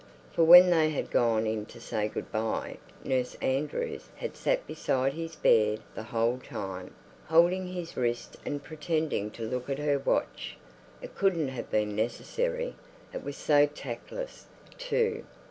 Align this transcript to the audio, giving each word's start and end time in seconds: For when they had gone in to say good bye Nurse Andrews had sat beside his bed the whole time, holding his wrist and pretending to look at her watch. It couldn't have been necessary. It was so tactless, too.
For 0.31 0.43
when 0.43 0.71
they 0.71 0.89
had 0.89 1.11
gone 1.11 1.45
in 1.45 1.67
to 1.67 1.79
say 1.79 2.07
good 2.07 2.31
bye 2.31 2.77
Nurse 3.03 3.35
Andrews 3.35 4.09
had 4.15 4.35
sat 4.35 4.65
beside 4.65 5.13
his 5.13 5.35
bed 5.35 5.81
the 5.93 6.01
whole 6.05 6.39
time, 6.39 6.95
holding 7.27 7.67
his 7.67 7.95
wrist 7.95 8.35
and 8.43 8.63
pretending 8.63 9.29
to 9.29 9.47
look 9.47 9.69
at 9.69 9.77
her 9.77 9.99
watch. 9.99 10.57
It 11.03 11.13
couldn't 11.13 11.49
have 11.49 11.69
been 11.69 11.95
necessary. 11.95 12.73
It 13.13 13.23
was 13.23 13.37
so 13.37 13.67
tactless, 13.67 14.47
too. 14.79 15.23